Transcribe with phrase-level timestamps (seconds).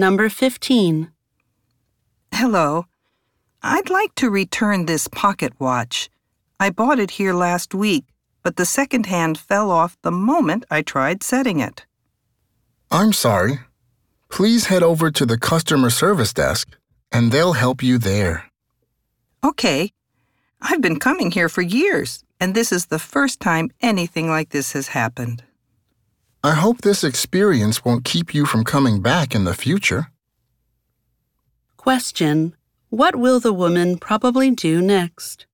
[0.00, 1.12] Number 15.
[2.32, 2.86] Hello.
[3.62, 6.08] I'd like to return this pocket watch.
[6.58, 8.06] I bought it here last week,
[8.42, 11.84] but the second hand fell off the moment I tried setting it.
[12.90, 13.60] I'm sorry.
[14.30, 16.78] Please head over to the customer service desk
[17.12, 18.50] and they'll help you there.
[19.44, 19.92] Okay.
[20.62, 24.72] I've been coming here for years, and this is the first time anything like this
[24.72, 25.44] has happened.
[26.42, 30.10] I hope this experience won't keep you from coming back in the future.
[31.76, 32.56] Question
[32.88, 35.44] What will the woman probably do next?